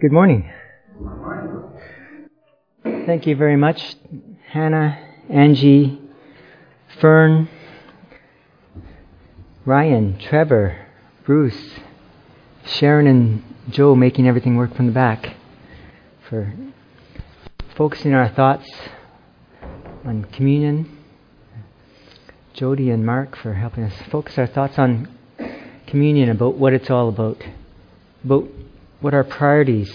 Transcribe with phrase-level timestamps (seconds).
[0.00, 0.50] Good morning.
[2.82, 3.96] Thank you very much,
[4.46, 6.00] Hannah, Angie,
[6.98, 7.50] Fern,
[9.66, 10.86] Ryan, Trevor,
[11.26, 11.80] Bruce,
[12.64, 15.36] Sharon, and Joe making everything work from the back,
[16.26, 16.54] for
[17.76, 18.72] focusing our thoughts
[20.06, 20.96] on communion.
[22.54, 25.14] Jody and Mark for helping us focus our thoughts on
[25.86, 27.44] communion, about what it's all about,
[28.24, 28.48] about
[29.00, 29.92] what our priorities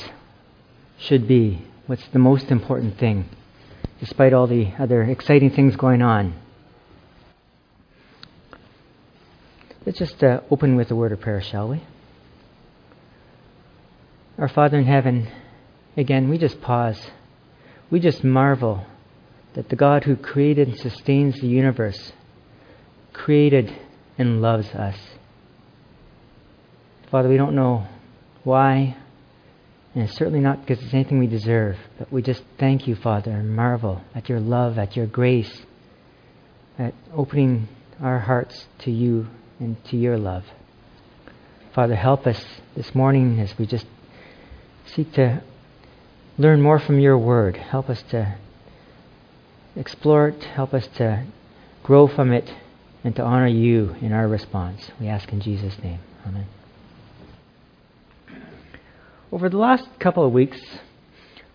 [0.98, 3.30] should be, what's the most important thing,
[4.00, 6.34] despite all the other exciting things going on.
[9.86, 11.84] Let's just uh, open with a word of prayer, shall we?
[14.40, 15.32] Our Father in heaven,
[15.96, 17.00] again, we just pause.
[17.92, 18.86] We just marvel
[19.54, 22.12] that the God who created and sustains the universe
[23.14, 23.74] created
[24.18, 24.98] and loves us.
[27.12, 27.88] Father, we don't know
[28.46, 28.96] why,
[29.94, 33.32] and it's certainly not because it's anything we deserve, but we just thank you, Father,
[33.32, 35.64] and marvel at your love, at your grace,
[36.78, 37.68] at opening
[38.02, 39.28] our hearts to you
[39.60, 40.44] and to your love.
[41.74, 42.44] Father, help us
[42.76, 43.86] this morning as we just
[44.86, 45.42] seek to
[46.38, 47.58] learn more from your word.
[47.58, 48.36] Help us to
[49.76, 51.26] explore it, help us to
[51.84, 52.54] grow from it,
[53.04, 54.90] and to honor you in our response.
[55.00, 56.00] We ask in Jesus' name.
[56.26, 56.48] Amen.
[59.36, 60.62] Over the last couple of weeks,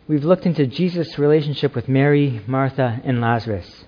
[0.06, 3.86] we've looked into Jesus' relationship with Mary, Martha, and Lazarus.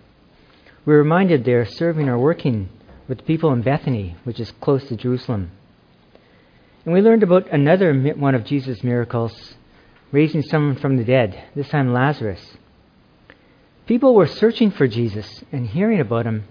[0.87, 2.71] We're reminded they're serving or working
[3.07, 5.51] with people in Bethany, which is close to Jerusalem.
[6.87, 9.57] And we learned about another one of Jesus' miracles,
[10.11, 12.57] raising someone from the dead, this time Lazarus.
[13.85, 16.45] People were searching for Jesus and hearing about him,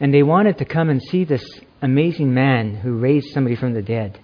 [0.00, 1.44] and they wanted to come and see this
[1.82, 4.20] amazing man who raised somebody from the dead.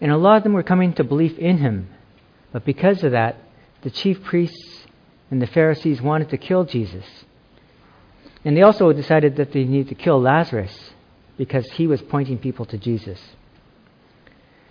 [0.00, 1.88] And a lot of them were coming to belief in him.
[2.52, 3.36] But because of that,
[3.82, 4.86] the chief priests
[5.30, 7.04] and the Pharisees wanted to kill Jesus.
[8.44, 10.92] And they also decided that they needed to kill Lazarus
[11.36, 13.20] because he was pointing people to Jesus.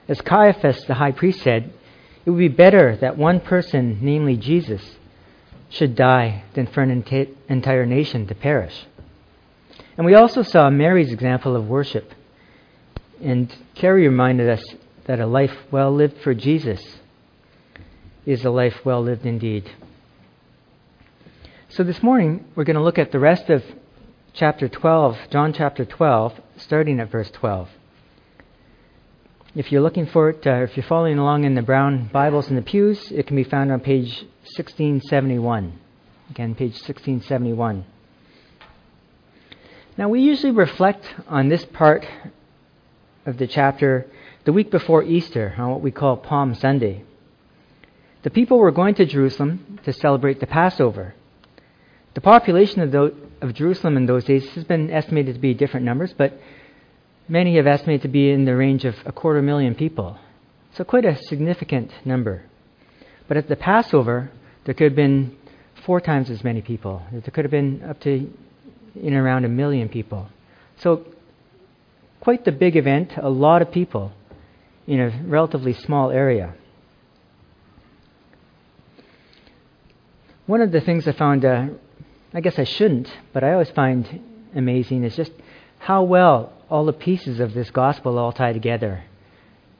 [0.07, 1.73] As Caiaphas, the high priest, said,
[2.25, 4.81] it would be better that one person, namely Jesus,
[5.69, 7.03] should die than for an
[7.49, 8.85] entire nation to perish.
[9.97, 12.13] And we also saw Mary's example of worship.
[13.21, 14.63] And Carrie reminded us
[15.07, 16.81] that a life well lived for Jesus
[18.25, 19.71] is a life well lived indeed.
[21.69, 23.63] So this morning, we're going to look at the rest of
[24.33, 27.69] chapter 12, John chapter 12, starting at verse 12.
[29.55, 32.55] If you're looking for it, uh, if you're following along in the brown Bibles in
[32.55, 34.25] the pews, it can be found on page
[34.55, 35.79] 1671.
[36.29, 37.85] Again, page 1671.
[39.97, 42.05] Now, we usually reflect on this part
[43.25, 44.05] of the chapter
[44.47, 47.03] the week before Easter, on what we call Palm Sunday.
[48.23, 51.15] The people were going to Jerusalem to celebrate the Passover.
[52.13, 55.85] The population of, the, of Jerusalem in those days has been estimated to be different
[55.85, 56.39] numbers, but
[57.27, 60.17] many have estimated to be in the range of a quarter million people.
[60.75, 62.45] So, quite a significant number.
[63.27, 64.31] But at the Passover,
[64.63, 65.35] there could have been
[65.85, 67.01] four times as many people.
[67.11, 68.33] There could have been up to
[68.95, 70.29] in around a million people.
[70.77, 71.03] So,
[72.21, 74.13] quite the big event, a lot of people
[74.87, 76.55] in a relatively small area.
[80.45, 81.67] One of the things I found, uh,
[82.33, 84.21] I guess I shouldn't, but I always find
[84.55, 85.33] amazing is just
[85.79, 89.03] how well all the pieces of this gospel all tie together.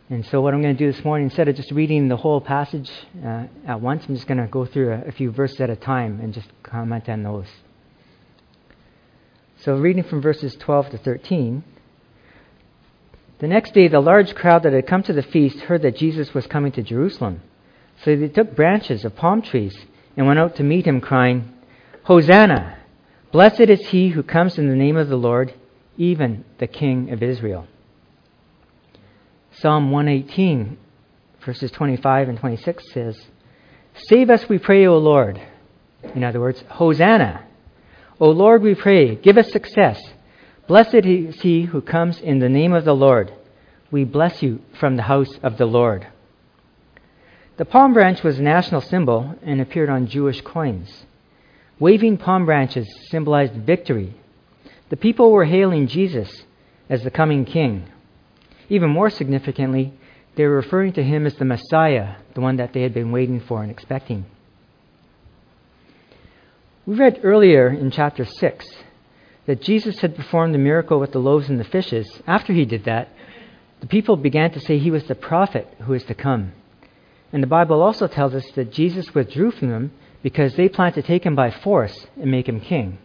[0.09, 2.39] And so, what I'm going to do this morning, instead of just reading the whole
[2.39, 2.89] passage
[3.25, 5.75] uh, at once, I'm just going to go through a, a few verses at a
[5.75, 7.47] time and just comment on those.
[9.59, 11.63] So, reading from verses 12 to 13.
[13.39, 16.33] The next day, the large crowd that had come to the feast heard that Jesus
[16.33, 17.41] was coming to Jerusalem.
[18.03, 19.77] So they took branches of palm trees
[20.15, 21.53] and went out to meet him, crying,
[22.03, 22.77] Hosanna!
[23.31, 25.53] Blessed is he who comes in the name of the Lord,
[25.97, 27.67] even the King of Israel.
[29.51, 30.77] Psalm 118,
[31.45, 33.19] verses 25 and 26 says,
[34.07, 35.41] Save us, we pray, O Lord.
[36.15, 37.44] In other words, Hosanna!
[38.19, 40.01] O Lord, we pray, give us success.
[40.67, 43.33] Blessed is he who comes in the name of the Lord.
[43.89, 46.07] We bless you from the house of the Lord.
[47.55, 51.05] The palm branch was a national symbol and appeared on Jewish coins.
[51.79, 54.15] Waving palm branches symbolized victory.
[54.89, 56.43] The people were hailing Jesus
[56.89, 57.87] as the coming king.
[58.67, 59.93] Even more significantly,
[60.35, 63.39] they were referring to him as the Messiah, the one that they had been waiting
[63.39, 64.25] for and expecting.
[66.85, 68.67] We read earlier in chapter 6
[69.47, 72.83] that Jesus had performed the miracle with the loaves and the fishes, after he did
[72.83, 73.09] that,
[73.79, 76.51] the people began to say he was the prophet who is to come.
[77.31, 79.91] And the Bible also tells us that Jesus withdrew from them
[80.21, 82.97] because they planned to take him by force and make him king.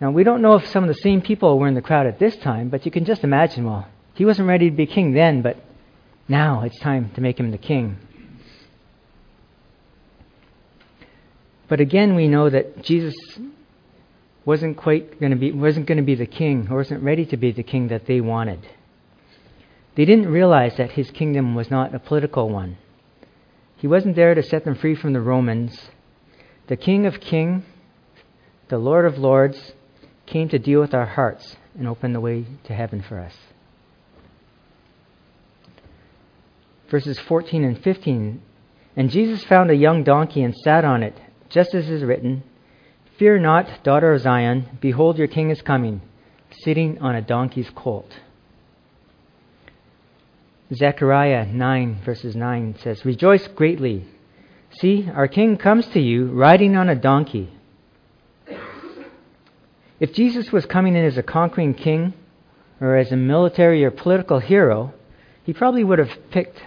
[0.00, 2.18] Now, we don't know if some of the same people were in the crowd at
[2.18, 5.40] this time, but you can just imagine, well, he wasn't ready to be king then,
[5.40, 5.56] but
[6.28, 7.96] now it's time to make him the king.
[11.68, 13.14] But again, we know that Jesus
[14.44, 17.36] wasn't quite going to be wasn't going to be the king, or wasn't ready to
[17.36, 18.60] be the king that they wanted.
[19.94, 22.76] They didn't realize that his kingdom was not a political one.
[23.76, 25.90] He wasn't there to set them free from the Romans.
[26.66, 27.64] The King of Kings,
[28.68, 29.72] the Lord of Lords,
[30.26, 33.34] came to deal with our hearts and open the way to heaven for us.
[36.90, 38.40] Verses 14 and 15
[38.96, 42.42] And Jesus found a young donkey and sat on it, just as is written
[43.18, 46.00] Fear not, daughter of Zion, behold, your king is coming,
[46.50, 48.10] sitting on a donkey's colt.
[50.74, 54.06] Zechariah 9, verses 9 says, Rejoice greatly.
[54.80, 57.50] See, our king comes to you riding on a donkey.
[60.00, 62.14] If Jesus was coming in as a conquering king
[62.80, 64.92] or as a military or political hero,
[65.44, 66.60] he probably would have picked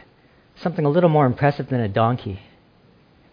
[0.55, 2.39] something a little more impressive than a donkey.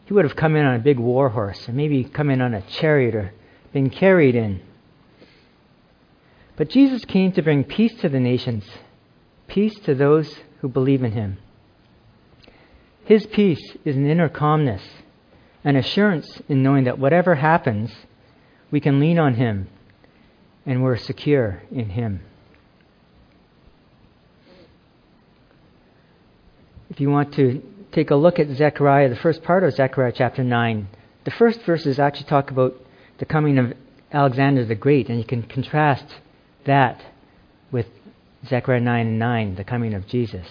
[0.04, 2.54] He would have come in on a big war horse, or maybe come in on
[2.54, 3.32] a chariot, or
[3.72, 4.60] been carried in.
[6.56, 8.64] But Jesus came to bring peace to the nations,
[9.48, 11.38] peace to those who believe in him.
[13.04, 14.82] His peace is an inner calmness,
[15.64, 17.92] an assurance in knowing that whatever happens,
[18.70, 19.68] we can lean on him
[20.66, 22.20] and we're secure in him.
[26.90, 27.62] If you want to
[27.94, 30.88] take a look at Zechariah, the first part of Zechariah chapter 9,
[31.25, 32.75] the first verses actually talk about
[33.19, 33.73] the coming of
[34.12, 36.05] Alexander the Great, and you can contrast
[36.67, 37.00] that
[37.70, 37.87] with
[38.46, 40.46] Zechariah 9 and 9, the coming of Jesus.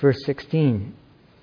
[0.00, 0.94] Verse 16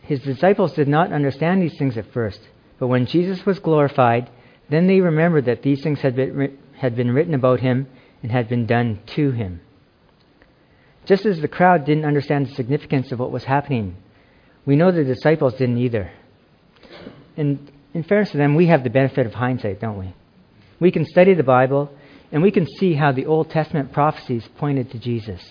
[0.02, 2.40] His disciples did not understand these things at first,
[2.80, 4.30] but when Jesus was glorified,
[4.70, 7.88] then they remembered that these things had been, had been written about him
[8.24, 9.60] and had been done to him.
[11.08, 13.96] Just as the crowd didn't understand the significance of what was happening,
[14.66, 16.12] we know the disciples didn't either.
[17.38, 20.14] And in fairness to them, we have the benefit of hindsight, don't we?
[20.82, 21.90] We can study the Bible
[22.30, 25.42] and we can see how the Old Testament prophecies pointed to Jesus.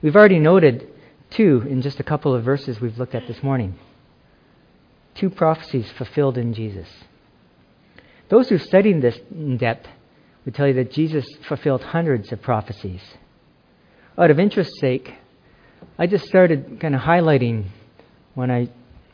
[0.00, 0.88] We've already noted
[1.28, 3.78] two in just a couple of verses we've looked at this morning.
[5.14, 6.88] Two prophecies fulfilled in Jesus.
[8.30, 9.86] Those who've studied this in depth
[10.46, 13.02] would tell you that Jesus fulfilled hundreds of prophecies.
[14.18, 15.14] Out of interest's sake,
[15.96, 17.66] I just started kind of highlighting
[18.34, 18.68] when I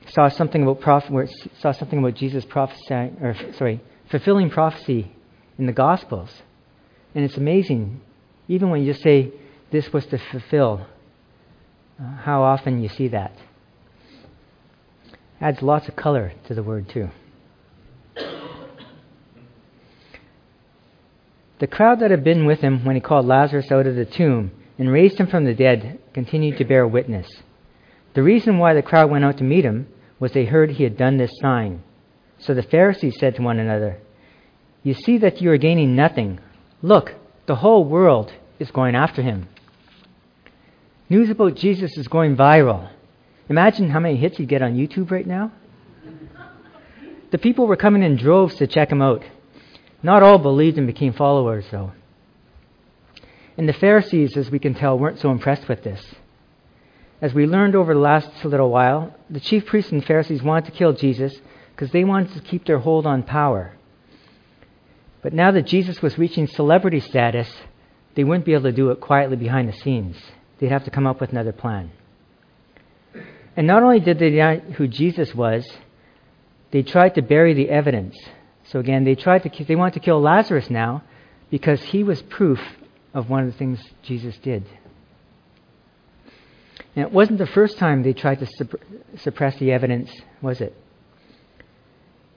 [0.09, 1.29] saw something about where
[1.61, 5.13] saw something about Jesus prophesying, or sorry, fulfilling prophecy
[5.59, 6.31] in the Gospels,
[7.15, 8.01] and it's amazing,
[8.49, 9.31] even when you just say
[9.71, 10.87] this was to fulfill,
[12.01, 13.37] uh, how often you see that.
[15.39, 17.11] Adds lots of color to the word too.
[21.59, 24.51] The crowd that had been with him when he called Lazarus out of the tomb
[24.79, 27.29] and raised him from the dead continued to bear witness.
[28.15, 29.89] The reason why the crowd went out to meet him
[30.19, 31.83] was they heard he had done this sign.
[32.39, 33.99] So the Pharisees said to one another,
[34.83, 36.41] You see that you are gaining nothing.
[36.83, 37.15] Look,
[37.47, 39.49] the whole world is going after him.
[41.09, 42.91] News about Jesus is going viral.
[43.49, 45.53] Imagine how many hits he'd get on YouTube right now.
[47.31, 49.23] The people were coming in droves to check him out.
[50.03, 51.93] Not all believed and became followers, though.
[53.57, 56.05] And the Pharisees, as we can tell, weren't so impressed with this.
[57.21, 60.79] As we learned over the last little while, the chief priests and Pharisees wanted to
[60.79, 61.35] kill Jesus
[61.75, 63.77] because they wanted to keep their hold on power.
[65.23, 67.49] But now that Jesus was reaching celebrity status,
[68.15, 70.17] they wouldn't be able to do it quietly behind the scenes.
[70.59, 71.93] They'd have to come up with another plan.
[73.57, 75.67] And not only did they deny who Jesus was,
[76.73, 78.17] they tried to bury the evidence
[78.65, 81.03] so again, they tried to they wanted to kill Lazarus now
[81.51, 82.61] because he was proof
[83.15, 84.67] of one of the things Jesus did.
[86.97, 88.69] And it wasn't the first time they tried to
[89.17, 90.11] suppress the evidence,
[90.43, 90.77] was it?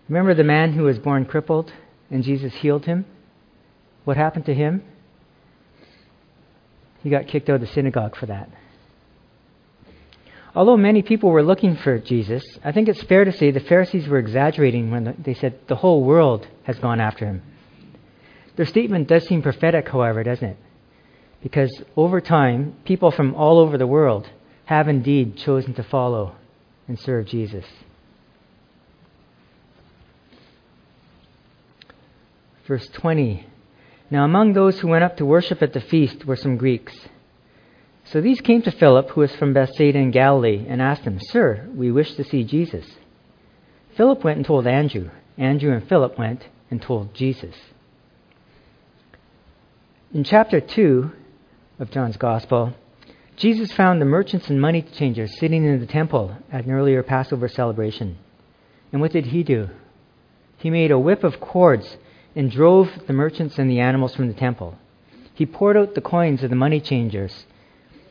[0.07, 1.73] Remember the man who was born crippled
[2.09, 3.05] and Jesus healed him?
[4.05, 4.83] What happened to him?
[7.03, 8.49] He got kicked out of the synagogue for that.
[10.55, 14.07] Although many people were looking for Jesus, I think it's fair to say the Pharisees
[14.07, 17.43] were exaggerating when they said the whole world has gone after him.
[18.55, 20.57] Their statement does seem prophetic, however, doesn't it?
[21.41, 24.29] Because over time, people from all over the world
[24.65, 26.35] have indeed chosen to follow
[26.87, 27.65] and serve Jesus.
[32.67, 33.45] Verse 20
[34.11, 36.93] Now among those who went up to worship at the feast were some Greeks.
[38.05, 41.67] So these came to Philip, who was from Bethsaida in Galilee, and asked him, Sir,
[41.75, 42.85] we wish to see Jesus.
[43.95, 45.09] Philip went and told Andrew.
[45.37, 47.55] Andrew and Philip went and told Jesus.
[50.13, 51.11] In chapter 2
[51.79, 52.73] of John's Gospel,
[53.35, 57.47] Jesus found the merchants and money changers sitting in the temple at an earlier Passover
[57.47, 58.17] celebration.
[58.91, 59.69] And what did he do?
[60.57, 61.97] He made a whip of cords
[62.35, 64.77] and drove the merchants and the animals from the temple.
[65.33, 67.45] He poured out the coins of the money changers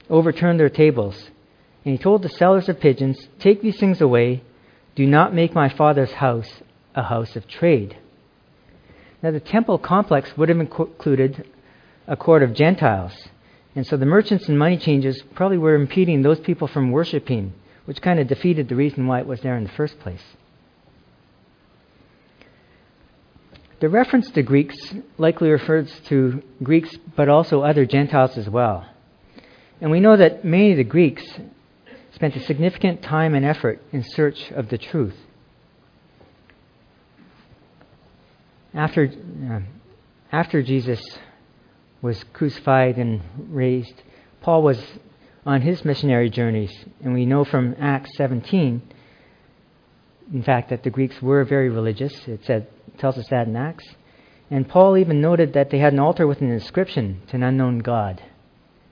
[0.08, 1.30] overturned their tables.
[1.84, 4.42] And he told the sellers of pigeons, Take these things away.
[4.94, 6.50] Do not make my father's house
[6.94, 7.96] a house of trade.
[9.22, 11.48] Now, the temple complex would have included
[12.06, 13.28] a court of Gentiles.
[13.76, 17.52] And so the merchants and money changers probably were impeding those people from worshiping,
[17.84, 20.22] which kind of defeated the reason why it was there in the first place.
[23.78, 28.86] The reference to Greeks likely refers to Greeks, but also other Gentiles as well.
[29.82, 31.22] And we know that many of the Greeks
[32.14, 35.16] spent a significant time and effort in search of the truth.
[38.72, 39.10] After,
[39.50, 39.60] uh,
[40.32, 41.02] after Jesus
[42.06, 43.20] was crucified and
[43.50, 44.02] raised,
[44.40, 44.80] Paul was
[45.44, 46.72] on his missionary journeys.
[47.02, 48.80] And we know from Acts 17,
[50.32, 52.26] in fact, that the Greeks were very religious.
[52.28, 53.84] It said, tells us that in Acts.
[54.50, 57.80] And Paul even noted that they had an altar with an inscription to an unknown
[57.80, 58.22] God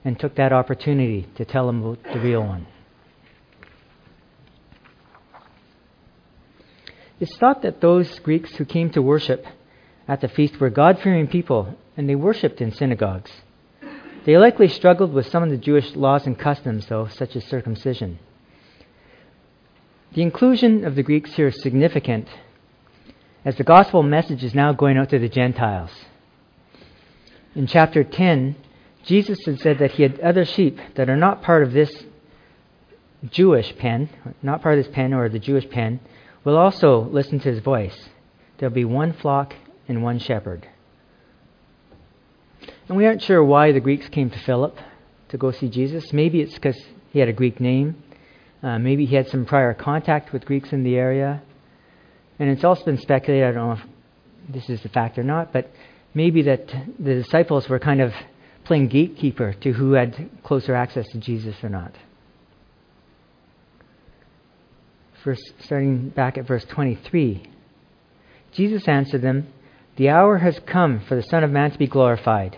[0.03, 2.67] and took that opportunity to tell them about the real one.
[7.19, 9.45] It's thought that those Greeks who came to worship
[10.05, 13.31] at the feast were God fearing people, and they worshipped in synagogues.
[14.25, 18.19] They likely struggled with some of the Jewish laws and customs, though, such as circumcision.
[20.13, 22.27] The inclusion of the Greeks here is significant,
[23.43, 25.91] as the gospel message is now going out to the Gentiles.
[27.53, 28.55] In chapter 10,
[29.03, 32.03] Jesus had said that he had other sheep that are not part of this
[33.29, 34.09] Jewish pen,
[34.41, 35.99] not part of this pen or the Jewish pen,
[36.43, 38.09] will also listen to his voice.
[38.57, 39.53] There'll be one flock
[39.87, 40.67] and one shepherd.
[42.87, 44.77] And we aren't sure why the Greeks came to Philip
[45.29, 46.13] to go see Jesus.
[46.13, 46.79] Maybe it's because
[47.11, 48.01] he had a Greek name.
[48.61, 51.41] Uh, maybe he had some prior contact with Greeks in the area.
[52.37, 55.51] And it's also been speculated, I don't know if this is the fact or not,
[55.51, 55.71] but
[56.13, 56.67] maybe that
[56.99, 58.13] the disciples were kind of
[58.65, 61.93] playing gatekeeper to who had closer access to Jesus or not.
[65.23, 67.49] First, starting back at verse 23,
[68.51, 69.47] Jesus answered them,
[69.95, 72.57] The hour has come for the Son of Man to be glorified.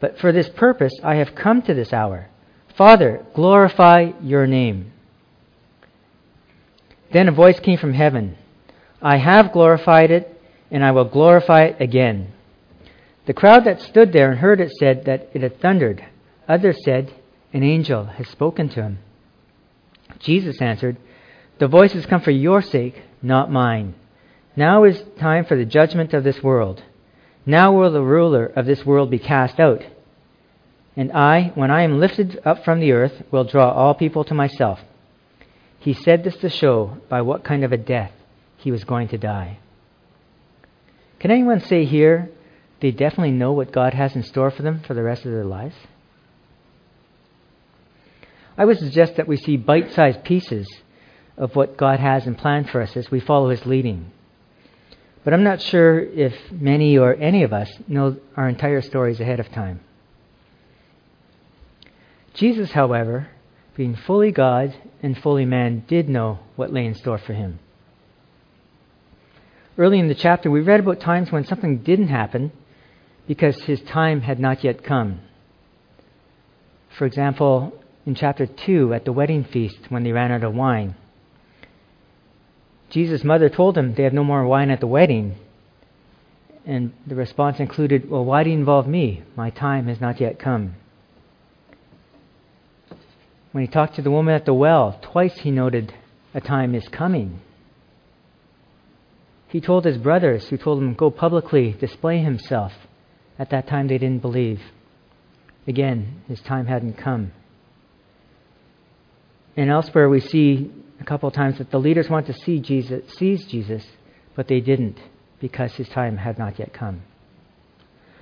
[0.00, 2.28] But for this purpose I have come to this hour.
[2.76, 4.92] Father, glorify your name.
[7.12, 8.36] Then a voice came from heaven
[9.02, 12.32] I have glorified it, and I will glorify it again.
[13.26, 16.04] The crowd that stood there and heard it said that it had thundered.
[16.48, 17.12] Others said,
[17.52, 18.98] An angel has spoken to him.
[20.18, 20.96] Jesus answered,
[21.58, 23.94] The voice has come for your sake, not mine.
[24.54, 26.82] Now is time for the judgment of this world.
[27.46, 29.84] Now will the ruler of this world be cast out.
[30.96, 34.34] And I, when I am lifted up from the earth, will draw all people to
[34.34, 34.80] myself.
[35.78, 38.10] He said this to show by what kind of a death
[38.56, 39.58] he was going to die.
[41.20, 42.30] Can anyone say here
[42.80, 45.44] they definitely know what God has in store for them for the rest of their
[45.44, 45.76] lives?
[48.58, 50.66] I would suggest that we see bite sized pieces
[51.36, 54.10] of what God has in plan for us as we follow His leading.
[55.26, 59.40] But I'm not sure if many or any of us know our entire stories ahead
[59.40, 59.80] of time.
[62.34, 63.26] Jesus, however,
[63.76, 67.58] being fully God and fully man, did know what lay in store for him.
[69.76, 72.52] Early in the chapter, we read about times when something didn't happen
[73.26, 75.22] because his time had not yet come.
[76.96, 77.72] For example,
[78.06, 80.94] in chapter 2, at the wedding feast, when they ran out of wine,
[82.90, 85.36] Jesus' mother told him they have no more wine at the wedding.
[86.64, 89.22] And the response included, Well, why do you involve me?
[89.36, 90.74] My time has not yet come.
[93.52, 95.94] When he talked to the woman at the well, twice he noted,
[96.34, 97.40] A time is coming.
[99.48, 102.72] He told his brothers, who told him, Go publicly display himself.
[103.38, 104.60] At that time, they didn't believe.
[105.66, 107.32] Again, his time hadn't come.
[109.56, 110.70] And elsewhere, we see
[111.00, 113.84] a couple of times that the leaders want to see Jesus, seize Jesus,
[114.34, 114.98] but they didn't
[115.40, 117.02] because his time had not yet come.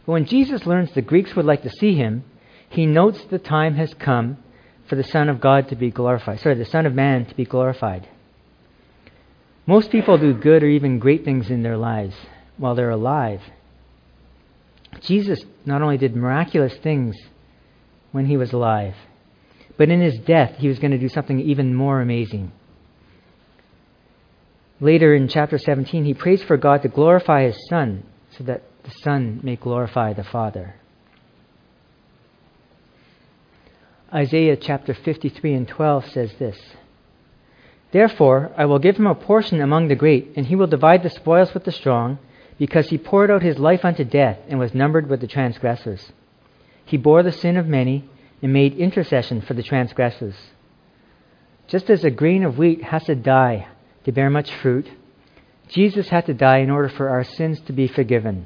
[0.06, 2.24] But when Jesus learns the Greeks would like to see him,
[2.68, 4.38] he notes the time has come
[4.88, 6.40] for the Son of God to be glorified.
[6.40, 8.08] Sorry, the Son of Man to be glorified.
[9.66, 12.14] Most people do good or even great things in their lives
[12.58, 13.40] while they're alive.
[15.00, 17.16] Jesus not only did miraculous things
[18.12, 18.94] when he was alive,
[19.76, 22.52] but in his death, he was going to do something even more amazing.
[24.80, 28.04] Later in chapter 17, he prays for God to glorify his Son
[28.36, 30.74] so that the Son may glorify the Father.
[34.12, 36.58] Isaiah chapter 53 and 12 says this
[37.90, 41.10] Therefore, I will give him a portion among the great, and he will divide the
[41.10, 42.18] spoils with the strong,
[42.58, 46.12] because he poured out his life unto death and was numbered with the transgressors.
[46.84, 48.08] He bore the sin of many
[48.44, 50.34] and made intercession for the transgressors.
[51.66, 53.66] Just as a grain of wheat has to die
[54.04, 54.86] to bear much fruit,
[55.68, 58.44] Jesus had to die in order for our sins to be forgiven,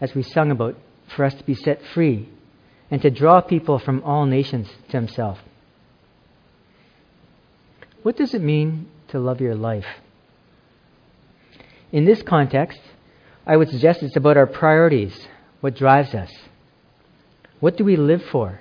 [0.00, 0.74] as we sung about,
[1.14, 2.28] for us to be set free,
[2.90, 5.38] and to draw people from all nations to himself.
[8.02, 9.86] What does it mean to love your life?
[11.92, 12.80] In this context,
[13.46, 15.16] I would suggest it's about our priorities,
[15.60, 16.32] what drives us.
[17.60, 18.58] What do we live for?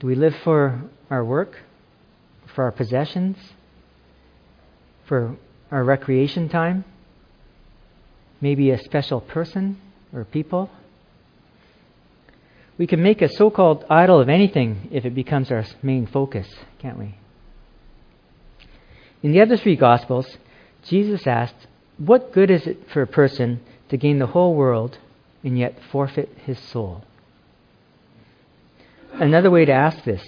[0.00, 1.60] Do we live for our work,
[2.54, 3.36] for our possessions,
[5.06, 5.36] for
[5.70, 6.84] our recreation time?
[8.40, 9.80] Maybe a special person
[10.12, 10.70] or people?
[12.76, 16.48] We can make a so called idol of anything if it becomes our main focus,
[16.80, 17.14] can't we?
[19.22, 20.36] In the other three Gospels,
[20.82, 21.66] Jesus asked,
[21.98, 24.98] What good is it for a person to gain the whole world
[25.44, 27.04] and yet forfeit his soul?
[29.20, 30.22] Another way to ask this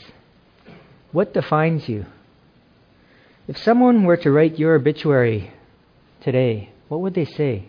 [1.11, 2.07] what defines you?
[3.49, 5.53] If someone were to write your obituary
[6.21, 7.67] today, what would they say?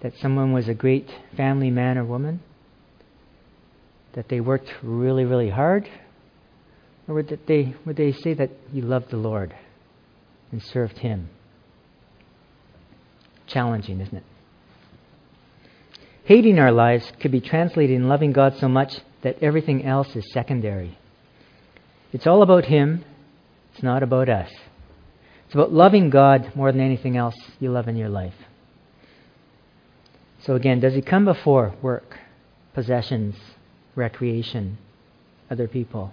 [0.00, 2.40] That someone was a great family man or woman?
[4.14, 5.88] That they worked really, really hard?
[7.06, 9.54] Or would they, would they say that you loved the Lord
[10.50, 11.28] and served Him?
[13.46, 14.24] Challenging, isn't it?
[16.24, 20.32] Hating our lives could be translated in loving God so much that everything else is
[20.32, 20.98] secondary.
[22.12, 23.04] It's all about Him,
[23.72, 24.50] it's not about us.
[25.46, 28.34] It's about loving God more than anything else you love in your life.
[30.44, 32.16] So, again, does He come before work,
[32.74, 33.34] possessions,
[33.94, 34.78] recreation,
[35.50, 36.12] other people?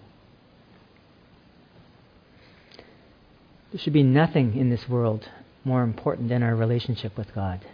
[3.72, 5.28] There should be nothing in this world
[5.64, 7.66] more important than our relationship with God.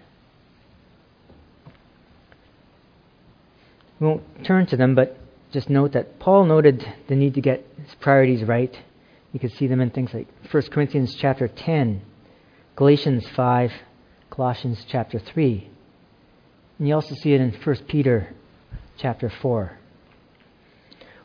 [4.00, 5.18] We won't turn to them, but
[5.54, 8.76] just note that Paul noted the need to get his priorities right.
[9.32, 12.02] You can see them in things like 1 Corinthians chapter 10,
[12.76, 13.72] Galatians 5,
[14.32, 15.70] Colossians chapter 3.
[16.80, 18.34] And you also see it in 1 Peter
[18.98, 19.78] chapter 4.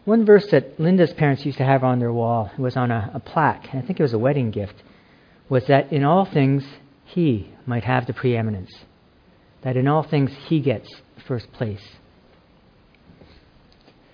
[0.04, 3.10] One verse that Linda's parents used to have on their wall, it was on a,
[3.14, 4.74] a plaque, I think it was a wedding gift,
[5.48, 6.64] was that in all things
[7.04, 8.70] he might have the preeminence.
[9.62, 10.88] That in all things he gets
[11.26, 11.82] first place.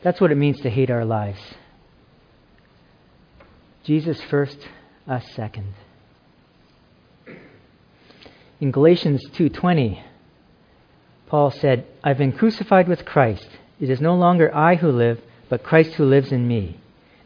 [0.04, 1.40] That's what it means to hate our lives.
[3.84, 4.68] Jesus first,
[5.08, 5.72] us second.
[8.60, 10.02] In Galatians 2:20,
[11.26, 13.48] Paul said, "I've been crucified with Christ.
[13.80, 16.76] It is no longer I who live, but Christ who lives in me.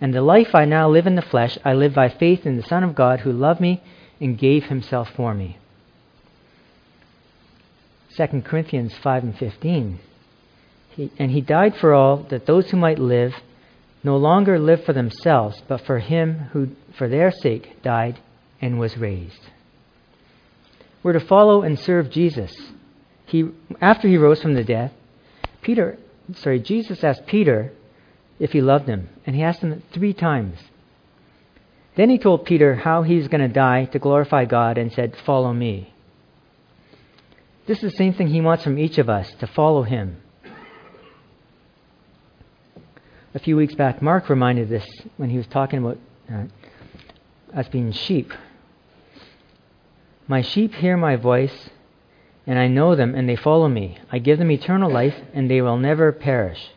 [0.00, 2.62] And the life I now live in the flesh, I live by faith in the
[2.62, 3.82] Son of God who loved me
[4.20, 5.58] and gave himself for me."
[8.10, 9.98] 2 Corinthians 5 and 15.
[11.18, 13.34] And he died for all, that those who might live
[14.02, 18.18] no longer live for themselves, but for him who for their sake died
[18.60, 19.40] and was raised.
[21.02, 22.52] We're to follow and serve Jesus.
[23.26, 24.90] He, after he rose from the dead,
[25.62, 25.98] Peter,
[26.34, 27.72] sorry, Jesus asked Peter
[28.38, 30.58] if he loved him, and he asked him three times.
[31.96, 35.52] Then he told Peter how he's going to die to glorify God and said, Follow
[35.52, 35.92] me.
[37.66, 40.16] This is the same thing he wants from each of us to follow him
[43.38, 44.84] a few weeks back, Mark reminded this
[45.16, 45.96] when he was talking about
[46.28, 46.46] uh,
[47.56, 48.32] us being sheep.
[50.26, 51.70] My sheep hear my voice,
[52.48, 53.96] and I know them, and they follow me.
[54.10, 56.70] I give them eternal life, and they will never perish,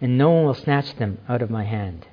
[0.00, 2.08] and no one will snatch them out of my hand.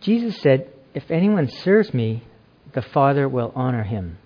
[0.00, 2.24] Jesus said, If anyone serves me,
[2.72, 4.18] the Father will honor him.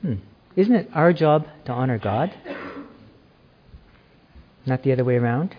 [0.00, 0.14] Hmm.
[0.56, 2.34] Isn't it our job to honor God?
[4.68, 5.56] Not the other way around.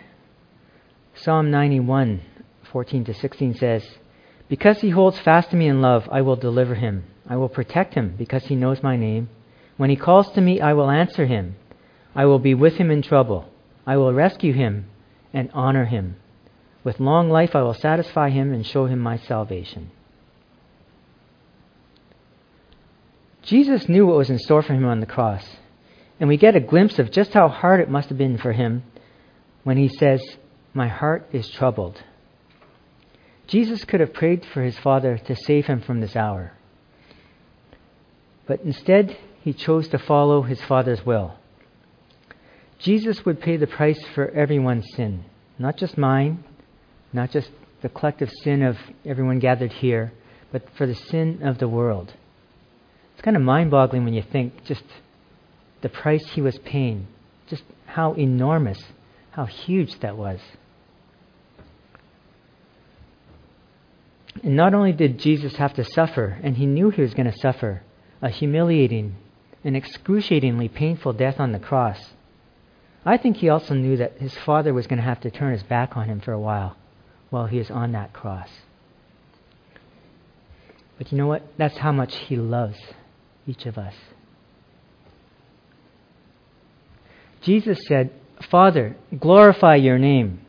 [1.15, 2.21] Psalm 91,
[2.71, 3.83] 14 to 16 says,
[4.47, 7.03] Because he holds fast to me in love, I will deliver him.
[7.27, 9.29] I will protect him because he knows my name.
[9.77, 11.55] When he calls to me, I will answer him.
[12.15, 13.49] I will be with him in trouble.
[13.85, 14.85] I will rescue him
[15.33, 16.15] and honor him.
[16.83, 19.91] With long life, I will satisfy him and show him my salvation.
[23.41, 25.45] Jesus knew what was in store for him on the cross.
[26.19, 28.83] And we get a glimpse of just how hard it must have been for him
[29.63, 30.21] when he says,
[30.73, 32.01] My heart is troubled.
[33.47, 36.53] Jesus could have prayed for his Father to save him from this hour.
[38.45, 41.35] But instead, he chose to follow his Father's will.
[42.77, 45.25] Jesus would pay the price for everyone's sin,
[45.57, 46.43] not just mine,
[47.11, 47.49] not just
[47.81, 50.11] the collective sin of everyone gathered here,
[50.51, 52.13] but for the sin of the world.
[53.13, 54.83] It's kind of mind boggling when you think just
[55.81, 57.07] the price he was paying,
[57.47, 58.81] just how enormous,
[59.39, 60.41] how huge that was.
[64.43, 67.39] And not only did Jesus have to suffer, and he knew he was going to
[67.39, 67.81] suffer,
[68.21, 69.15] a humiliating
[69.63, 71.97] and excruciatingly painful death on the cross,
[73.05, 75.63] I think he also knew that his father was going to have to turn his
[75.63, 76.75] back on him for a while
[77.29, 78.49] while he was on that cross.
[80.97, 81.43] But you know what?
[81.57, 82.77] That's how much he loves
[83.47, 83.93] each of us.
[87.41, 90.41] Jesus said, Father, glorify your name.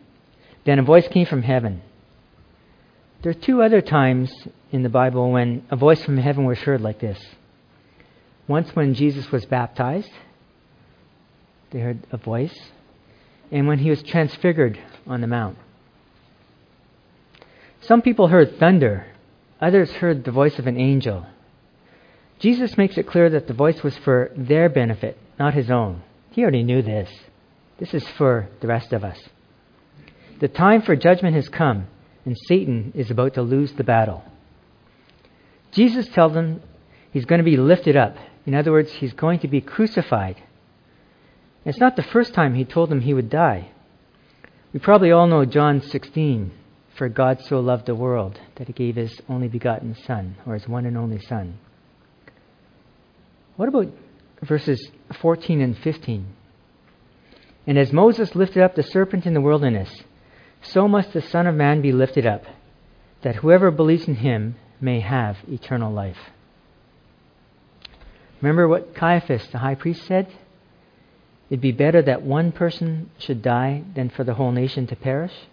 [0.65, 1.83] Then a voice came from heaven.
[3.23, 4.33] There are two other times
[4.71, 7.19] in the Bible when a voice from heaven was heard like this.
[8.47, 10.11] Once when Jesus was baptized,
[11.71, 12.59] they heard a voice,
[13.51, 15.57] and when he was transfigured on the mount.
[17.83, 19.07] Some people heard thunder,
[19.61, 21.27] others heard the voice of an angel.
[22.39, 26.03] Jesus makes it clear that the voice was for their benefit, not his own.
[26.31, 27.11] He already knew this.
[27.81, 29.19] This is for the rest of us.
[30.39, 31.87] The time for judgment has come,
[32.27, 34.23] and Satan is about to lose the battle.
[35.73, 36.61] Jesus tells them
[37.11, 38.17] he's going to be lifted up.
[38.45, 40.43] In other words, he's going to be crucified.
[41.65, 43.71] It's not the first time he told them he would die.
[44.75, 46.53] We probably all know John 16,
[46.95, 50.69] for God so loved the world that he gave his only begotten Son, or his
[50.69, 51.59] one and only Son.
[53.57, 53.89] What about
[54.43, 54.91] verses
[55.21, 56.27] 14 and 15?
[57.71, 60.03] And as Moses lifted up the serpent in the wilderness,
[60.61, 62.43] so must the Son of Man be lifted up,
[63.23, 66.19] that whoever believes in him may have eternal life.
[68.41, 70.27] Remember what Caiaphas, the high priest, said?
[71.49, 75.47] It'd be better that one person should die than for the whole nation to perish.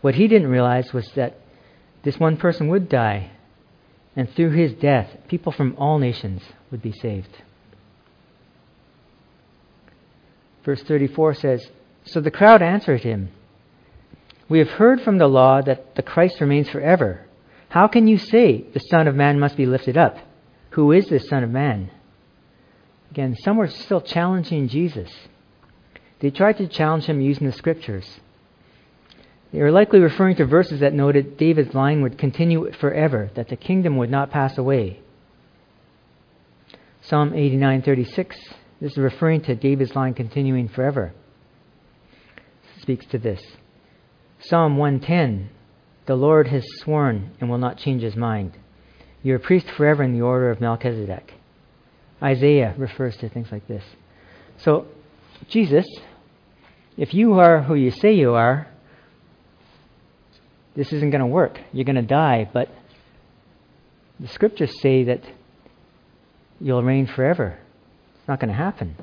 [0.00, 1.40] What he didn't realize was that
[2.04, 3.32] this one person would die,
[4.14, 7.36] and through his death, people from all nations would be saved.
[10.64, 11.70] Verse 34 says
[12.04, 13.30] So the crowd answered him,
[14.48, 17.26] We have heard from the law that the Christ remains forever.
[17.70, 20.18] How can you say the Son of Man must be lifted up?
[20.70, 21.90] Who is this Son of Man?
[23.10, 25.10] Again, some were still challenging Jesus.
[26.20, 28.20] They tried to challenge him using the scriptures.
[29.52, 33.56] They were likely referring to verses that noted David's line would continue forever, that the
[33.56, 35.00] kingdom would not pass away.
[37.00, 38.36] Psalm 89:36,
[38.80, 41.12] this is referring to David's line continuing forever.
[42.80, 43.40] Speaks to this.
[44.40, 45.50] Psalm 110,
[46.06, 48.56] the Lord has sworn and will not change his mind.
[49.22, 51.34] You are a priest forever in the order of Melchizedek.
[52.22, 53.84] Isaiah refers to things like this.
[54.58, 54.86] So,
[55.48, 55.86] Jesus,
[56.96, 58.68] if you are who you say you are,
[60.76, 61.58] this isn't going to work.
[61.72, 62.68] You're going to die, but
[64.20, 65.22] the scriptures say that
[66.60, 67.58] you'll reign forever.
[68.28, 68.94] It's not going to happen.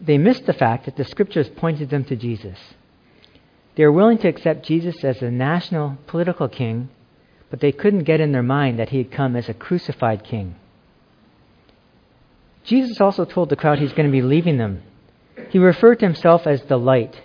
[0.00, 2.58] They missed the fact that the scriptures pointed them to Jesus.
[3.76, 6.88] They were willing to accept Jesus as a national political king,
[7.48, 10.56] but they couldn't get in their mind that he had come as a crucified king.
[12.64, 14.82] Jesus also told the crowd he's going to be leaving them.
[15.50, 17.20] He referred to himself as the light.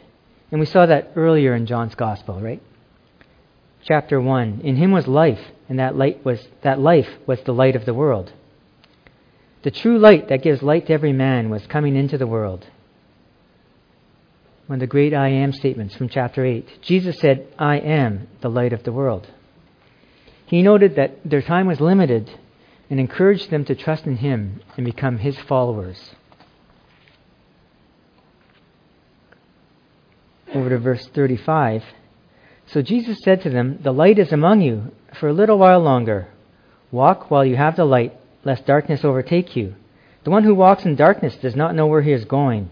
[0.51, 2.61] And we saw that earlier in John's gospel, right?
[3.83, 4.61] Chapter 1.
[4.63, 7.95] In him was life, and that light was that life was the light of the
[7.95, 8.31] world.
[9.65, 12.67] The true light that gives light to every man was coming into the world.
[14.67, 16.83] One of the great I am statements from chapter 8.
[16.83, 19.27] Jesus said, I am the light of the world.
[20.45, 22.29] He noted that their time was limited
[22.91, 26.11] and encouraged them to trust in Him and become His followers.
[30.53, 31.83] Over to verse 35.
[32.67, 36.27] So Jesus said to them, The light is among you for a little while longer.
[36.91, 39.75] Walk while you have the light, lest darkness overtake you.
[40.23, 42.69] The one who walks in darkness does not know where he is going.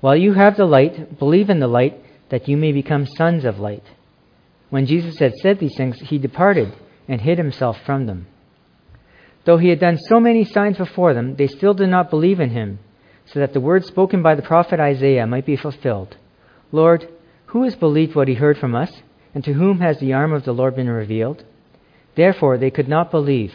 [0.00, 3.58] While you have the light, believe in the light, that you may become sons of
[3.58, 3.82] light.
[4.70, 6.72] When Jesus had said these things, he departed
[7.08, 8.26] and hid himself from them.
[9.44, 12.50] Though he had done so many signs before them, they still did not believe in
[12.50, 12.78] him,
[13.26, 16.16] so that the words spoken by the prophet Isaiah might be fulfilled
[16.70, 17.08] Lord,
[17.46, 18.92] who has believed what he heard from us,
[19.34, 21.44] and to whom has the arm of the Lord been revealed?
[22.14, 23.54] Therefore they could not believe.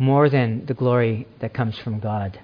[0.00, 2.40] more than the glory that comes from God.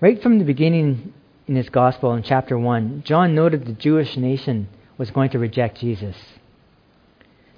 [0.00, 1.12] Right from the beginning
[1.46, 5.78] in his gospel in chapter 1, John noted the Jewish nation was going to reject
[5.78, 6.16] Jesus.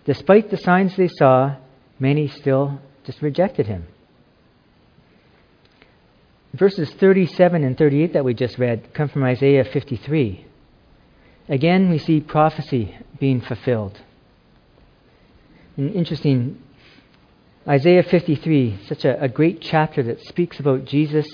[0.04, 1.54] Despite the signs they saw,
[2.00, 3.86] many still just rejected him.
[6.52, 10.44] Verses 37 and 38 that we just read come from Isaiah 53.
[11.48, 14.00] Again, we see prophecy being fulfilled.
[15.76, 16.60] An interesting
[17.68, 21.26] Isaiah 53, such a, a great chapter that speaks about Jesus,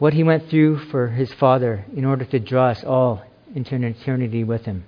[0.00, 3.22] what he went through for his Father in order to draw us all
[3.54, 4.84] into an eternity with him.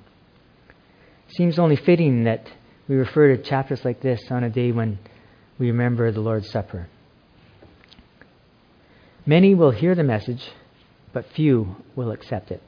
[1.28, 2.48] Seems only fitting that
[2.88, 4.98] we refer to chapters like this on a day when
[5.60, 6.88] we remember the Lord's Supper.
[9.24, 10.50] Many will hear the message,
[11.12, 12.62] but few will accept it.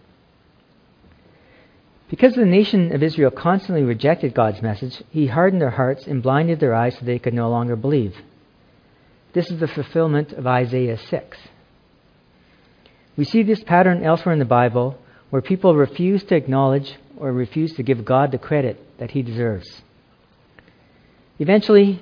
[2.08, 6.60] Because the nation of Israel constantly rejected God's message, he hardened their hearts and blinded
[6.60, 8.16] their eyes so they could no longer believe.
[9.32, 11.38] This is the fulfillment of Isaiah 6.
[13.16, 14.98] We see this pattern elsewhere in the Bible
[15.30, 19.82] where people refuse to acknowledge or refuse to give God the credit that he deserves.
[21.38, 22.00] Eventually,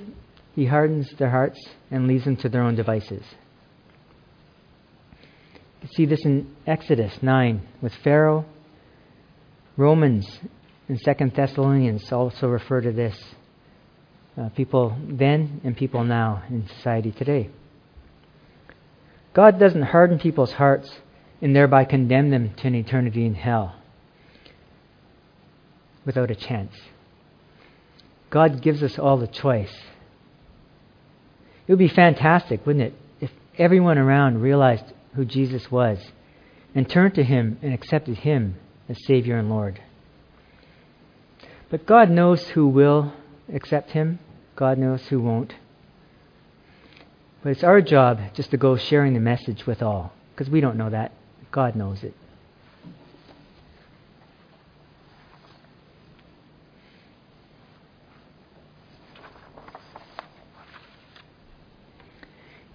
[0.55, 1.59] he hardens their hearts
[1.91, 3.25] and leads them to their own devices.
[5.83, 8.45] You see this in Exodus 9 with Pharaoh.
[9.77, 10.41] Romans
[10.89, 13.17] and Second Thessalonians also refer to this.
[14.37, 17.51] Uh, people then and people now in society today.
[19.33, 20.91] God doesn't harden people's hearts
[21.41, 23.77] and thereby condemn them to an eternity in hell
[26.05, 26.75] without a chance.
[28.31, 29.75] God gives us all the choice.
[31.67, 34.85] It would be fantastic, wouldn't it, if everyone around realized
[35.15, 35.99] who Jesus was
[36.75, 38.57] and turned to him and accepted him
[38.89, 39.81] as Savior and Lord.
[41.71, 43.13] But God knows who will
[43.53, 44.19] accept him,
[44.57, 45.55] God knows who won't.
[47.43, 50.77] But it's our job just to go sharing the message with all, because we don't
[50.77, 51.13] know that.
[51.51, 52.15] God knows it.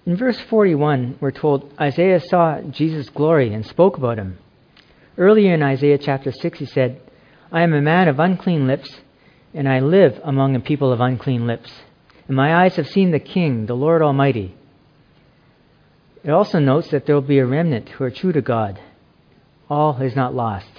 [0.05, 4.39] In verse 41, we're told Isaiah saw Jesus' glory and spoke about him.
[5.19, 7.01] Earlier in Isaiah chapter 6, he said,
[7.51, 8.89] I am a man of unclean lips,
[9.53, 11.69] and I live among a people of unclean lips.
[12.29, 14.55] And my eyes have seen the King, the Lord Almighty.
[16.23, 18.79] It also notes that there will be a remnant who are true to God.
[19.69, 20.71] All is not lost.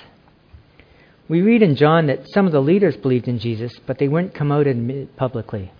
[1.29, 4.35] We read in John that some of the leaders believed in Jesus, but they wouldn't
[4.35, 5.71] come out and admit it publicly.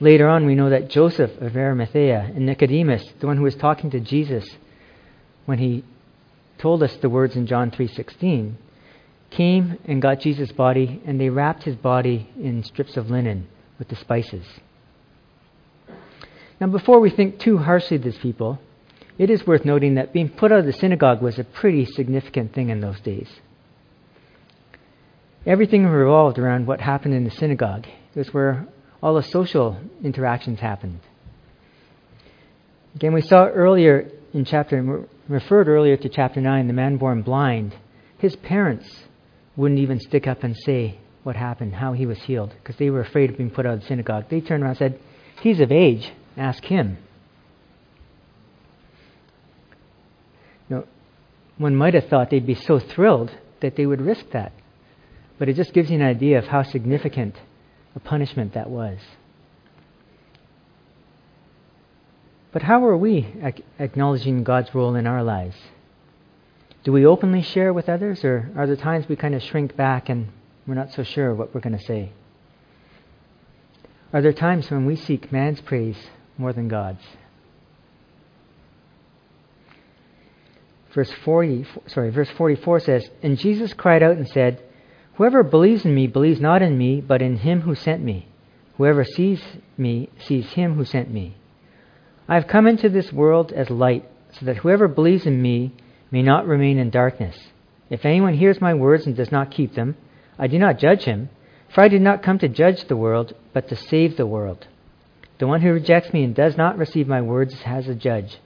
[0.00, 3.90] Later on, we know that Joseph of Arimathea and Nicodemus, the one who was talking
[3.92, 4.46] to Jesus
[5.46, 5.82] when he
[6.64, 8.56] told us the words in John 3:16,
[9.28, 13.46] came and got Jesus' body, and they wrapped his body in strips of linen
[13.78, 14.46] with the spices.
[16.58, 18.60] Now, before we think too harshly of these people,
[19.18, 22.54] it is worth noting that being put out of the synagogue was a pretty significant
[22.54, 23.28] thing in those days.
[25.44, 27.86] Everything revolved around what happened in the synagogue.
[28.14, 28.66] It was where
[29.02, 31.00] all the social interactions happened.
[32.94, 37.74] Again, we saw earlier in chapter, referred earlier to chapter 9, the man born blind.
[38.18, 39.04] His parents
[39.56, 43.00] wouldn't even stick up and say what happened, how he was healed, because they were
[43.00, 44.26] afraid of being put out of the synagogue.
[44.28, 45.00] They turned around and said,
[45.40, 46.98] He's of age, ask him.
[50.68, 50.86] Know,
[51.58, 54.52] one might have thought they'd be so thrilled that they would risk that.
[55.38, 57.36] But it just gives you an idea of how significant
[57.96, 58.98] a punishment that was.
[62.54, 63.26] But how are we
[63.78, 65.56] acknowledging God's role in our lives?
[66.84, 70.08] Do we openly share with others, or are there times we kind of shrink back
[70.08, 70.28] and
[70.66, 72.12] we're not so sure what we're going to say?
[74.12, 75.98] Are there times when we seek man's praise
[76.38, 77.02] more than God's?
[80.94, 84.62] verse 40, sorry, verse 44 says, And Jesus cried out and said,
[85.14, 88.28] Whoever believes in me believes not in me, but in him who sent me.
[88.76, 89.42] Whoever sees
[89.76, 91.34] me sees him who sent me.
[92.28, 95.72] I have come into this world as light, so that whoever believes in me
[96.10, 97.36] may not remain in darkness.
[97.90, 99.96] If anyone hears my words and does not keep them,
[100.38, 101.28] I do not judge him,
[101.74, 104.66] for I did not come to judge the world, but to save the world.
[105.38, 108.38] The one who rejects me and does not receive my words has a judge.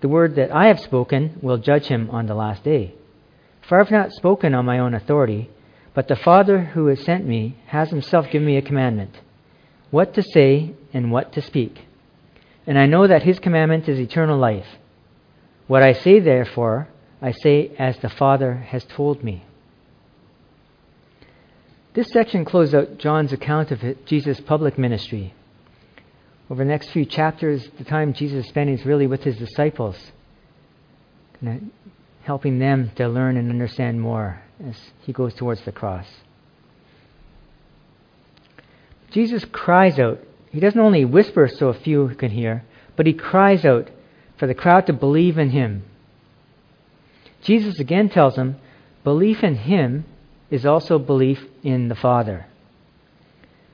[0.00, 2.94] The word that I have spoken will judge him on the last day.
[3.68, 5.50] For I have not spoken on my own authority,
[5.94, 9.20] but the Father who has sent me has himself given me a commandment
[9.90, 11.78] what to say and what to speak.
[12.66, 14.66] And I know that his commandment is eternal life.
[15.66, 16.88] What I say, therefore,
[17.20, 19.44] I say as the Father has told me.
[21.94, 25.34] This section closes out John's account of Jesus' public ministry.
[26.50, 29.96] Over the next few chapters, the time Jesus is spending is really with his disciples,
[32.22, 36.06] helping them to learn and understand more as he goes towards the cross.
[39.10, 40.20] Jesus cries out.
[40.52, 42.62] He doesn't only whisper so a few can hear,
[42.94, 43.90] but he cries out
[44.36, 45.84] for the crowd to believe in him.
[47.42, 48.56] Jesus again tells them
[49.02, 50.04] belief in him
[50.50, 52.46] is also belief in the Father.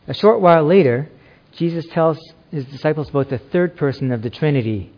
[0.07, 1.11] A short while later,
[1.53, 2.19] Jesus tells
[2.51, 4.93] his disciples about the third person of the Trinity,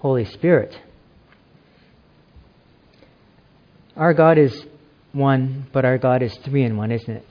[0.00, 0.78] Holy Spirit.
[3.96, 4.66] Our God is
[5.12, 7.28] one, but our God is three in one, isn't it?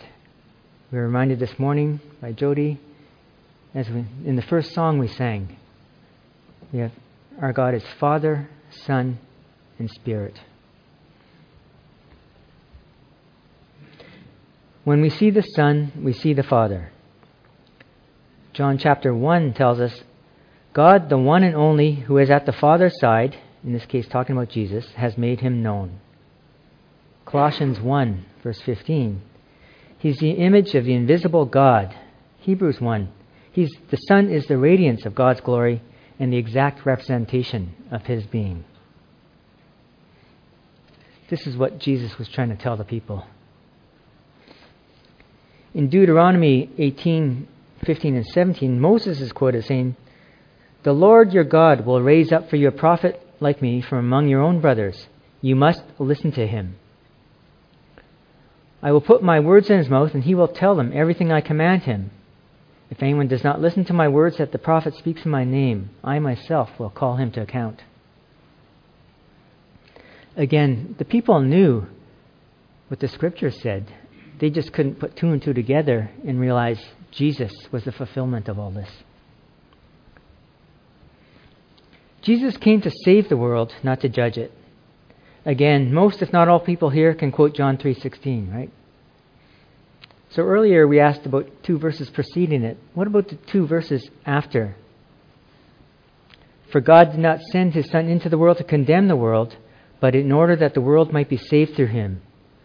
[0.91, 2.79] We were reminded this morning by Jody,
[3.73, 5.57] as we, in the first song we sang,
[6.71, 6.91] we have
[7.41, 9.17] our God is Father, Son,
[9.79, 10.39] and Spirit.
[14.83, 16.91] When we see the Son, we see the Father.
[18.53, 20.03] John chapter 1 tells us
[20.73, 24.35] God, the one and only, who is at the Father's side, in this case talking
[24.35, 25.99] about Jesus, has made him known.
[27.25, 29.21] Colossians 1, verse 15.
[29.97, 31.95] He's the image of the invisible God.
[32.39, 33.09] Hebrews 1.
[33.53, 35.81] He's, the Son is the radiance of God's glory
[36.19, 38.65] and the exact representation of his being.
[41.29, 43.25] This is what Jesus was trying to tell the people.
[45.73, 47.47] In Deuteronomy 18
[47.85, 49.95] 15 and 17, Moses is quoted saying,
[50.83, 54.29] The Lord your God will raise up for you a prophet like me from among
[54.29, 55.07] your own brothers.
[55.41, 56.77] You must listen to him.
[58.81, 61.41] I will put my words in his mouth, and he will tell them everything I
[61.41, 62.11] command him.
[62.93, 65.89] If anyone does not listen to my words that the prophet speaks in my name,
[66.03, 67.81] I myself will call him to account.
[70.37, 71.87] Again, the people knew
[72.89, 73.91] what the scriptures said.
[74.37, 76.79] They just couldn't put two and two together and realize
[77.09, 78.91] Jesus was the fulfillment of all this.
[82.21, 84.51] Jesus came to save the world, not to judge it.
[85.47, 88.69] Again, most if not all people here can quote John 3:16, right?
[90.33, 92.77] So earlier we asked about two verses preceding it.
[92.95, 94.75] What about the two verses after?
[96.71, 99.55] For God did not send his son into the world to condemn the world,
[99.99, 102.23] but in order that the world might be saved through him.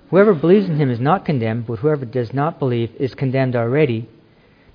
[0.09, 4.09] Whoever believes in him is not condemned, but whoever does not believe is condemned already,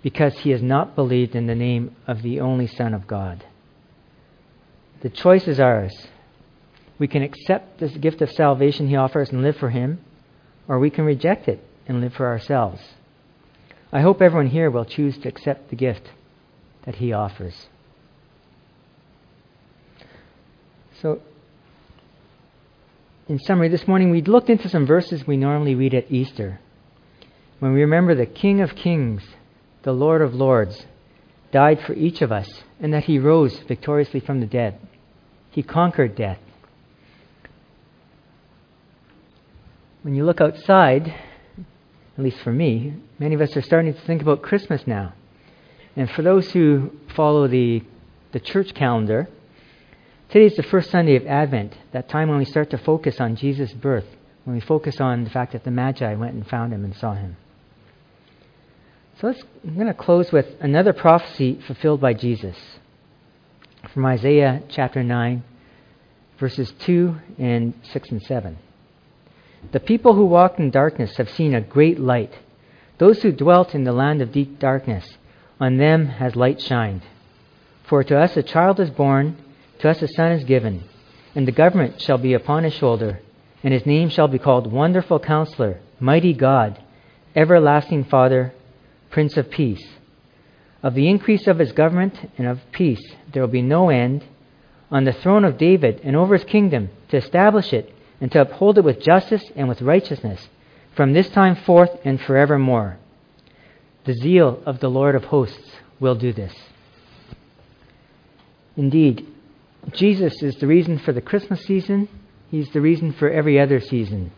[0.04, 3.44] because he has not believed in the name of the only Son of God.
[5.02, 6.08] The choice is ours.
[7.00, 10.00] We can accept this gift of salvation he offers and live for him,
[10.68, 12.82] or we can reject it and live for ourselves.
[13.92, 16.10] I hope everyone here will choose to accept the gift
[16.86, 17.68] that he offers.
[21.02, 21.22] So,
[23.28, 26.60] in summary, this morning we looked into some verses we normally read at Easter.
[27.60, 29.24] When we remember the King of Kings
[29.84, 30.86] the Lord of Lords,
[31.52, 34.80] died for each of us, and that he rose victoriously from the dead.
[35.52, 36.40] He conquered death.
[40.02, 41.14] When you look outside,
[42.18, 45.14] at least for me, many of us are starting to think about Christmas now.
[45.96, 47.84] And for those who follow the,
[48.32, 49.28] the church calendar,
[50.30, 53.36] today is the first Sunday of Advent, that time when we start to focus on
[53.36, 54.06] Jesus' birth,
[54.44, 57.14] when we focus on the fact that the Magi went and found him and saw
[57.14, 57.38] him.
[59.20, 62.58] So let's, I'm going to close with another prophecy fulfilled by Jesus
[63.92, 65.44] from Isaiah chapter 9,
[66.40, 68.58] verses 2 and 6 and 7.
[69.72, 72.34] The people who walked in darkness have seen a great light.
[72.98, 75.18] Those who dwelt in the land of deep darkness,
[75.60, 77.02] on them has light shined.
[77.84, 79.38] For to us a child is born,
[79.80, 80.84] to us a son is given,
[81.36, 83.20] and the government shall be upon his shoulder,
[83.64, 86.82] and his name shall be called Wonderful Counselor, Mighty God,
[87.36, 88.54] Everlasting Father,
[89.10, 89.86] Prince of Peace.
[90.84, 94.24] Of the increase of his government and of peace there will be no end
[94.92, 97.94] on the throne of David and over his kingdom to establish it
[98.24, 100.48] and to uphold it with justice and with righteousness
[100.96, 102.98] from this time forth and forevermore.
[104.06, 106.54] The zeal of the Lord of hosts will do this.
[108.78, 109.28] Indeed,
[109.92, 112.08] Jesus is the reason for the Christmas season.
[112.50, 114.32] He's the reason for every other season.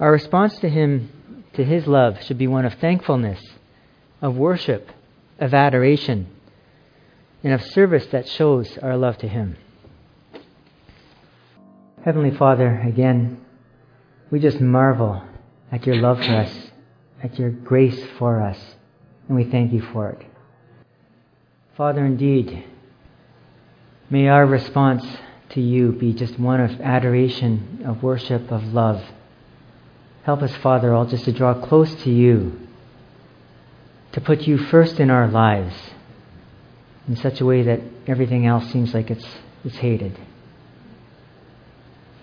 [0.00, 3.42] Our response to Him, to His love, should be one of thankfulness,
[4.22, 4.88] of worship,
[5.38, 6.28] of adoration,
[7.44, 9.58] and of service that shows our love to Him.
[12.06, 13.44] Heavenly Father, again,
[14.30, 15.24] we just marvel
[15.72, 16.70] at your love for us,
[17.20, 18.76] at your grace for us,
[19.26, 20.24] and we thank you for it.
[21.76, 22.64] Father, indeed,
[24.08, 25.04] may our response
[25.48, 29.02] to you be just one of adoration, of worship, of love.
[30.22, 32.68] Help us, Father, all just to draw close to you,
[34.12, 35.74] to put you first in our lives
[37.08, 39.26] in such a way that everything else seems like it's,
[39.64, 40.16] it's hated.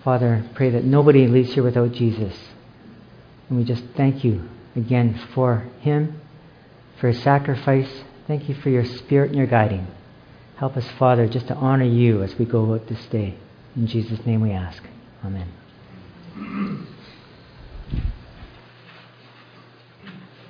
[0.04, 2.38] Father, pray that nobody leaves here without Jesus.
[3.48, 6.20] And we just thank you again for him,
[7.00, 7.88] for his sacrifice.
[8.26, 9.86] Thank you for your spirit and your guiding.
[10.56, 13.34] Help us, Father, just to honor you as we go out this day.
[13.74, 14.82] In Jesus' name we ask.
[15.24, 15.48] Amen.